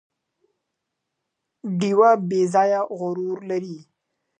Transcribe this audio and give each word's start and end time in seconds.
ډیوه 1.79 2.11
بې 2.29 2.41
ځايه 2.53 2.81
غرور 2.97 3.37
لري 3.49 3.77